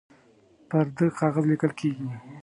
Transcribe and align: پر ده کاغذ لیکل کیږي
پر 0.69 0.85
ده 0.95 1.05
کاغذ 1.19 1.43
لیکل 1.51 1.71
کیږي 1.79 2.07